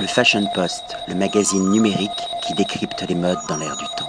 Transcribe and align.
Le 0.00 0.06
Fashion 0.06 0.44
Post, 0.54 0.96
le 1.08 1.16
magazine 1.16 1.70
numérique 1.70 2.10
qui 2.46 2.54
décrypte 2.54 3.04
les 3.08 3.16
modes 3.16 3.38
dans 3.48 3.56
l'air 3.56 3.76
du 3.76 3.84
temps. 3.96 4.08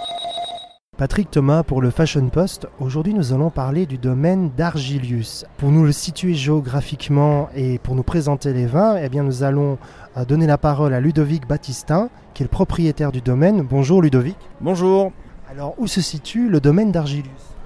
Patrick 0.96 1.32
Thomas 1.32 1.64
pour 1.64 1.82
le 1.82 1.90
Fashion 1.90 2.28
Post. 2.28 2.68
Aujourd'hui, 2.78 3.12
nous 3.12 3.32
allons 3.32 3.50
parler 3.50 3.86
du 3.86 3.98
domaine 3.98 4.52
d'Argilius. 4.56 5.44
Pour 5.56 5.72
nous 5.72 5.82
le 5.84 5.90
situer 5.90 6.34
géographiquement 6.34 7.48
et 7.56 7.80
pour 7.80 7.96
nous 7.96 8.04
présenter 8.04 8.52
les 8.52 8.66
vins, 8.66 8.98
eh 9.02 9.08
bien, 9.08 9.24
nous 9.24 9.42
allons 9.42 9.78
euh, 10.16 10.24
donner 10.24 10.46
la 10.46 10.58
parole 10.58 10.94
à 10.94 11.00
Ludovic 11.00 11.48
Battistin, 11.48 12.08
qui 12.34 12.44
est 12.44 12.46
le 12.46 12.50
propriétaire 12.50 13.10
du 13.10 13.20
domaine. 13.20 13.62
Bonjour 13.62 14.00
Ludovic. 14.00 14.36
Bonjour. 14.60 15.10
Alors, 15.50 15.74
où 15.78 15.88
se 15.88 16.00
situe 16.00 16.48
le 16.48 16.60
domaine 16.60 16.92
d'Argilius? 16.92 17.56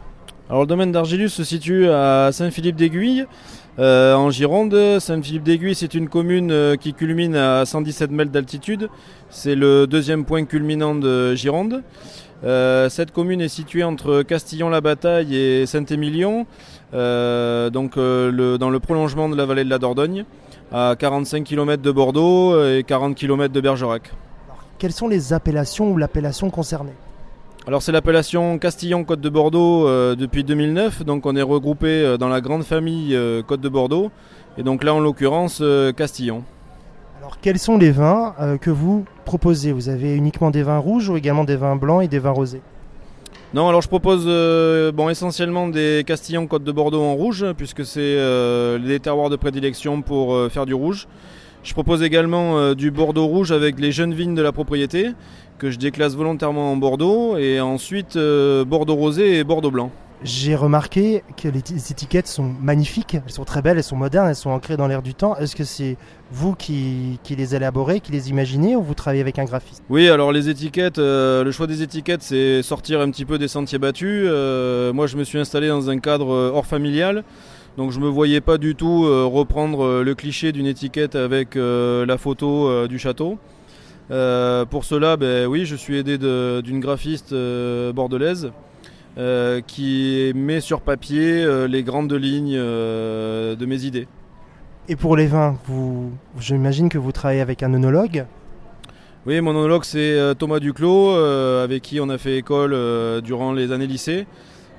Alors, 0.51 0.63
le 0.63 0.67
domaine 0.67 0.93
d'Argilius 0.93 1.33
se 1.33 1.43
situe 1.43 1.89
à 1.89 2.31
Saint-Philippe 2.31 2.77
d'Aiguille, 2.77 3.27
euh, 3.79 4.15
en 4.15 4.31
Gironde. 4.31 4.99
Saint-Philippe 5.01 5.43
d'Aiguille, 5.43 5.75
c'est 5.75 5.95
une 5.95 6.09
commune 6.09 6.51
euh, 6.53 6.77
qui 6.77 6.93
culmine 6.93 7.35
à 7.35 7.65
117 7.65 8.11
mètres 8.11 8.31
d'altitude. 8.31 8.89
C'est 9.31 9.55
le 9.55 9.87
deuxième 9.87 10.25
point 10.25 10.45
culminant 10.45 10.95
de 10.95 11.35
Gironde. 11.35 11.83
Euh, 12.45 12.89
cette 12.89 13.11
commune 13.11 13.41
est 13.41 13.49
située 13.49 13.85
entre 13.85 14.23
Castillon-la-Bataille 14.23 15.35
et 15.35 15.67
Saint-Émilion, 15.67 16.47
donc 16.93 17.97
dans 17.97 18.71
le 18.71 18.79
prolongement 18.79 19.31
de 19.31 19.37
la 19.37 19.47
vallée 19.47 19.65
de 19.65 19.71
la 19.71 19.79
Dordogne, 19.79 20.25
à 20.71 20.95
45 20.97 21.43
km 21.43 21.83
de 21.83 21.91
Bordeaux 21.91 22.63
et 22.63 22.85
40 22.85 23.17
km 23.17 23.53
de 23.53 23.61
Bergerac. 23.61 24.13
quelles 24.79 24.93
sont 24.93 25.09
les 25.09 25.33
appellations 25.33 25.91
ou 25.91 25.97
l'appellation 25.97 26.51
concernée 26.51 26.93
alors 27.67 27.83
c'est 27.83 27.93
l'appellation 27.93 28.59
Castillon-Côte 28.59 29.21
de 29.21 29.29
Bordeaux 29.29 29.89
depuis 30.15 30.45
2009, 30.45 31.05
donc 31.05 31.27
on 31.27 31.35
est 31.35 31.43
regroupé 31.43 32.17
dans 32.19 32.29
la 32.29 32.41
grande 32.41 32.65
famille 32.65 33.19
Côte 33.47 33.61
de 33.61 33.69
Bordeaux, 33.69 34.11
et 34.59 34.63
donc 34.63 34.85
là 34.85 34.95
en 34.95 35.01
l'occurrence 35.01 35.63
Castillon. 35.97 36.45
Alors 37.19 37.39
quels 37.41 37.59
sont 37.59 37.79
les 37.79 37.91
vins 37.91 38.35
que 38.61 38.71
vous 38.71 39.07
proposez? 39.25 39.73
Vous 39.73 39.89
avez 39.89 40.15
uniquement 40.15 40.51
des 40.51 40.63
vins 40.63 40.79
rouges 40.79 41.09
ou 41.09 41.17
également 41.17 41.45
des 41.45 41.57
vins 41.57 41.77
blancs 41.77 42.05
et 42.05 42.09
des 42.09 42.19
vins 42.19 42.33
rosés? 42.33 42.61
Non, 43.55 43.69
alors 43.69 43.83
je 43.83 43.89
propose 43.89 44.25
euh, 44.27 44.91
bon, 44.91 45.09
essentiellement 45.09 45.69
des 45.69 46.03
Castillon 46.05 46.49
Côte 46.49 46.65
de 46.65 46.73
Bordeaux 46.73 47.05
en 47.05 47.15
rouge, 47.15 47.47
puisque 47.57 47.85
c'est 47.87 48.01
euh, 48.01 48.79
les 48.79 48.99
terroirs 48.99 49.31
de 49.31 49.37
prédilection 49.37 50.03
pour 50.03 50.35
euh, 50.35 50.49
faire 50.49 50.67
du 50.67 50.75
rouge. 50.75 51.07
Je 51.65 51.73
propose 51.73 52.03
également 52.03 52.75
du 52.75 52.91
Bordeaux 52.91 53.27
rouge 53.27 53.51
avec 53.51 53.81
les 53.81 53.91
jeunes 53.91 54.13
vignes 54.13 54.35
de 54.35 54.43
la 54.43 54.53
propriété, 54.53 55.13
que 55.59 55.71
je 55.71 55.79
déclasse 55.79 56.15
volontairement 56.15 56.71
en 56.71 56.77
Bordeaux, 56.77 57.39
et 57.39 57.59
ensuite 57.59 58.19
Bordeaux 58.19 58.95
rosé 58.95 59.39
et 59.39 59.45
Bordeaux 59.45 59.71
blanc. 59.71 59.91
J'ai 60.23 60.55
remarqué 60.57 61.23
que 61.37 61.49
les 61.49 61.61
étiquettes 61.61 62.27
sont 62.27 62.45
magnifiques, 62.61 63.15
elles 63.15 63.33
sont 63.33 63.45
très 63.45 63.63
belles, 63.63 63.79
elles 63.79 63.83
sont 63.83 63.97
modernes, 63.97 64.29
elles 64.29 64.37
sont 64.37 64.51
ancrées 64.51 64.77
dans 64.77 64.87
l'air 64.87 65.01
du 65.01 65.15
temps. 65.15 65.37
Est-ce 65.37 65.57
que 65.57 65.65
c'est 65.65 65.97
vous 66.31 66.55
qui, 66.55 67.19
les 67.29 67.55
élaborez, 67.55 68.01
qui 68.01 68.13
les 68.13 68.29
imaginez 68.29 68.77
ou 68.77 68.83
vous 68.83 68.95
travaillez 68.95 69.23
avec 69.23 69.39
un 69.39 69.45
graphiste? 69.45 69.83
Oui, 69.89 70.09
alors 70.09 70.33
les 70.33 70.51
étiquettes, 70.51 70.99
le 70.99 71.51
choix 71.51 71.67
des 71.67 71.83
étiquettes, 71.83 72.23
c'est 72.23 72.63
sortir 72.63 73.01
un 73.01 73.11
petit 73.11 73.25
peu 73.25 73.39
des 73.39 73.49
sentiers 73.49 73.79
battus. 73.79 74.25
moi, 74.95 75.07
je 75.07 75.17
me 75.17 75.25
suis 75.25 75.39
installé 75.39 75.69
dans 75.69 75.89
un 75.89 75.99
cadre 75.99 76.27
hors 76.27 76.67
familial. 76.67 77.25
Donc 77.77 77.91
je 77.91 77.99
ne 77.99 78.05
me 78.05 78.09
voyais 78.11 78.41
pas 78.41 78.59
du 78.59 78.75
tout 78.75 79.03
reprendre 79.29 80.03
le 80.03 80.15
cliché 80.15 80.53
d'une 80.53 80.67
étiquette 80.67 81.17
avec 81.17 81.57
la 81.57 82.17
photo 82.19 82.87
du 82.87 82.99
château. 82.99 83.39
pour 84.09 84.85
cela, 84.85 85.17
ben, 85.17 85.47
oui, 85.47 85.65
je 85.67 85.75
suis 85.75 85.97
aidé 85.97 86.17
d'une 86.19 86.81
graphiste 86.81 87.35
bordelaise 87.95 88.53
euh, 89.17 89.61
qui 89.65 90.33
met 90.35 90.61
sur 90.61 90.81
papier 90.81 91.45
euh, 91.45 91.69
les 91.69 91.85
grandes 91.85 92.13
lignes 92.13 92.57
euh, 92.57 93.55
de 93.55 93.65
mes 93.65 93.85
idées. 93.85 94.09
Et 94.89 94.97
pour 94.97 95.17
les 95.17 95.29
vins, 95.29 95.57
vous, 95.67 96.11
j'imagine 96.41 96.89
que 96.89 96.99
vous 96.99 97.13
travaillez 97.13 97.41
avec 97.41 97.63
un 97.63 97.73
œnologue 97.75 98.27
Oui, 99.25 99.41
mon 99.41 99.53
œnologue 99.53 99.85
c'est 99.85 100.35
Thomas 100.37 100.59
Duclos, 100.59 101.15
avec 101.15 101.83
qui 101.83 102.01
on 102.01 102.09
a 102.09 102.19
fait 102.19 102.39
école 102.39 102.77
durant 103.23 103.53
les 103.53 103.71
années 103.71 103.87
lycée 103.87 104.27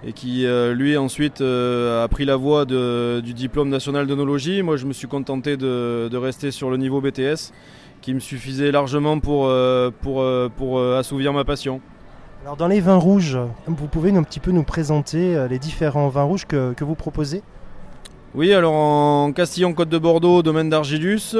et 0.05 0.13
qui 0.13 0.45
lui 0.73 0.97
ensuite 0.97 1.41
a 1.41 2.07
pris 2.07 2.25
la 2.25 2.35
voie 2.35 2.65
du 2.65 3.33
diplôme 3.33 3.69
national 3.69 4.07
d'œnologie. 4.07 4.61
Moi 4.61 4.77
je 4.77 4.85
me 4.85 4.93
suis 4.93 5.07
contenté 5.07 5.57
de, 5.57 6.09
de, 6.11 6.17
rester 6.17 6.51
sur 6.51 6.69
le 6.69 6.77
niveau 6.77 7.01
BTS 7.01 7.51
qui 8.01 8.13
me 8.13 8.19
suffisait 8.19 8.71
largement 8.71 9.19
pour, 9.19 9.51
pour, 10.01 10.23
pour 10.57 10.81
assouvir 10.81 11.33
ma 11.33 11.43
passion. 11.43 11.81
Alors 12.43 12.55
dans 12.55 12.67
les 12.67 12.81
vins 12.81 12.97
rouges, 12.97 13.39
vous 13.65 13.87
pouvez 13.87 14.11
un 14.15 14.21
petit 14.21 14.39
peu 14.39 14.51
nous 14.51 14.63
présenter 14.63 15.47
les 15.49 15.57
différents 15.57 16.09
vins 16.09 16.23
rouges 16.23 16.45
que, 16.45 16.73
que 16.73 16.83
vous 16.83 16.95
proposez? 16.95 17.41
Oui, 18.35 18.53
alors 18.53 18.73
en 18.73 19.31
Castillon-Côte 19.31 19.87
de 19.87 19.97
Bordeaux, 19.97 20.43
domaine 20.43 20.69
d'Argilus. 20.69 21.37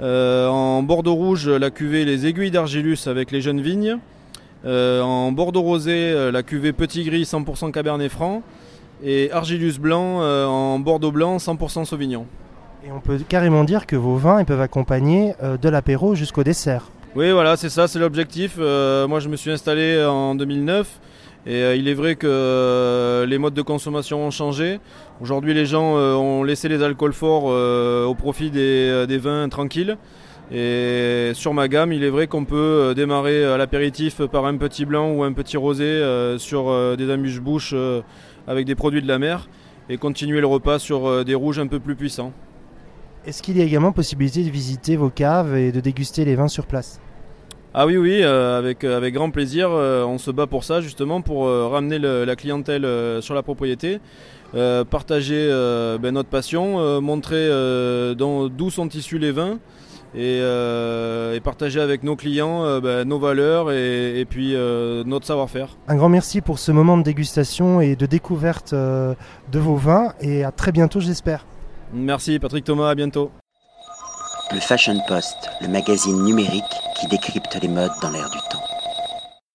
Euh, 0.00 0.48
en 0.48 0.82
Bordeaux 0.82 1.14
rouge, 1.14 1.46
la 1.46 1.70
cuvée 1.70 2.06
Les 2.06 2.26
Aiguilles 2.26 2.50
d'Argilus 2.50 3.06
avec 3.06 3.30
les 3.30 3.42
jeunes 3.42 3.60
vignes. 3.60 3.98
Euh, 4.64 5.00
en 5.02 5.32
Bordeaux 5.32 5.62
rosé, 5.62 6.30
la 6.30 6.42
cuvée 6.42 6.72
Petit 6.72 7.04
Gris 7.04 7.22
100% 7.22 7.72
Cabernet 7.72 8.10
Franc. 8.10 8.42
Et 9.04 9.32
Argilus 9.32 9.78
blanc 9.80 10.20
euh, 10.22 10.46
en 10.46 10.78
Bordeaux 10.78 11.10
blanc 11.10 11.38
100% 11.38 11.84
Sauvignon. 11.84 12.26
Et 12.86 12.92
on 12.92 13.00
peut 13.00 13.18
carrément 13.28 13.64
dire 13.64 13.86
que 13.86 13.96
vos 13.96 14.16
vins 14.16 14.40
ils 14.40 14.44
peuvent 14.44 14.60
accompagner 14.60 15.34
de 15.40 15.68
l'apéro 15.68 16.14
jusqu'au 16.14 16.44
dessert. 16.44 16.90
Oui, 17.14 17.30
voilà, 17.30 17.58
c'est 17.58 17.68
ça, 17.68 17.88
c'est 17.88 17.98
l'objectif. 17.98 18.54
Euh, 18.58 19.06
moi, 19.06 19.20
je 19.20 19.28
me 19.28 19.36
suis 19.36 19.50
installé 19.50 20.02
en 20.02 20.34
2009 20.34 20.88
et 21.44 21.62
euh, 21.62 21.76
il 21.76 21.86
est 21.86 21.92
vrai 21.92 22.16
que 22.16 22.26
euh, 22.26 23.26
les 23.26 23.36
modes 23.36 23.52
de 23.52 23.60
consommation 23.60 24.26
ont 24.26 24.30
changé. 24.30 24.80
Aujourd'hui, 25.20 25.52
les 25.52 25.66
gens 25.66 25.92
ont 25.94 26.42
laissé 26.42 26.70
les 26.70 26.82
alcools 26.82 27.12
forts 27.12 27.44
au 27.44 28.14
profit 28.14 28.50
des, 28.50 29.04
des, 29.06 29.18
vins 29.18 29.46
tranquilles. 29.50 29.98
Et 30.54 31.32
sur 31.34 31.54
ma 31.54 31.66
gamme, 31.68 31.92
il 31.92 32.04
est 32.04 32.10
vrai 32.10 32.26
qu'on 32.26 32.44
peut 32.44 32.92
démarrer 32.94 33.44
à 33.44 33.56
l'apéritif 33.56 34.20
par 34.26 34.44
un 34.44 34.56
petit 34.58 34.84
blanc 34.84 35.12
ou 35.12 35.22
un 35.22 35.32
petit 35.32 35.56
rosé 35.56 36.02
sur 36.38 36.96
des 36.96 37.10
amuse-bouches 37.10 37.74
avec 38.46 38.66
des 38.66 38.74
produits 38.74 39.00
de 39.00 39.08
la 39.08 39.18
mer 39.18 39.48
et 39.88 39.96
continuer 39.96 40.40
le 40.40 40.46
repas 40.46 40.78
sur 40.78 41.24
des 41.24 41.34
rouges 41.34 41.58
un 41.58 41.68
peu 41.68 41.80
plus 41.80 41.96
puissants. 41.96 42.32
Est-ce 43.24 43.40
qu'il 43.42 43.56
y 43.56 43.60
a 43.60 43.64
également 43.64 43.92
possibilité 43.92 44.42
de 44.42 44.50
visiter 44.50 44.96
vos 44.96 45.08
caves 45.08 45.56
et 45.56 45.70
de 45.70 45.80
déguster 45.80 46.24
les 46.24 46.34
vins 46.34 46.48
sur 46.48 46.66
place? 46.66 47.00
Ah 47.74 47.86
oui, 47.86 47.96
oui, 47.96 48.20
euh, 48.22 48.58
avec, 48.58 48.84
avec 48.84 49.14
grand 49.14 49.30
plaisir. 49.30 49.70
Euh, 49.70 50.04
on 50.04 50.18
se 50.18 50.30
bat 50.30 50.46
pour 50.46 50.62
ça, 50.62 50.82
justement, 50.82 51.22
pour 51.22 51.46
euh, 51.46 51.68
ramener 51.68 51.98
le, 51.98 52.24
la 52.24 52.36
clientèle 52.36 52.86
sur 53.22 53.34
la 53.34 53.42
propriété, 53.42 54.00
partager 54.90 55.48
ben, 56.00 56.12
notre 56.12 56.28
passion, 56.28 57.00
montrer 57.00 57.48
d'où 58.14 58.70
sont 58.70 58.88
issus 58.88 59.18
les 59.18 59.30
vins 59.30 59.58
et, 60.14 60.38
et, 60.38 61.40
partager 61.40 61.80
avec 61.80 62.02
nos 62.02 62.16
clients 62.16 62.80
ben, 62.80 63.06
nos 63.06 63.18
valeurs 63.18 63.70
et, 63.70 64.20
et 64.20 64.24
puis 64.24 64.54
notre 65.04 65.26
savoir-faire. 65.26 65.76
Un 65.88 65.96
grand 65.96 66.08
merci 66.08 66.40
pour 66.40 66.58
ce 66.58 66.72
moment 66.72 66.96
de 66.96 67.02
dégustation 67.02 67.80
et 67.80 67.96
de 67.96 68.06
découverte 68.06 68.74
de 68.74 69.16
vos 69.58 69.76
vins 69.76 70.12
et 70.20 70.44
à 70.44 70.52
très 70.52 70.72
bientôt, 70.72 71.00
j'espère. 71.00 71.46
Merci 71.92 72.38
Patrick 72.38 72.64
Thomas, 72.64 72.90
à 72.90 72.94
bientôt. 72.94 73.30
Le 74.52 74.60
Fashion 74.60 74.98
Post, 75.08 75.50
le 75.60 75.68
magazine 75.68 76.24
numérique 76.24 76.64
qui 77.00 77.06
décrypte 77.06 77.58
les 77.62 77.68
modes 77.68 77.92
dans 78.02 78.10
l'air 78.10 78.28
du 78.30 78.38
temps. 78.50 78.71